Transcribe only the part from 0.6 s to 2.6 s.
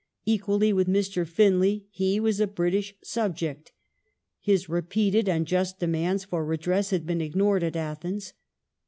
with Mr. Finlay he was a